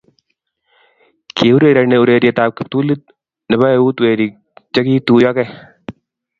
[1.37, 3.01] kiurereni urerietab kiptulit
[3.49, 4.33] nebo eut werik
[4.73, 5.51] che kiituyiogei